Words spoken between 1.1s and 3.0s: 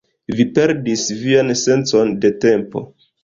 vian sencon de tempo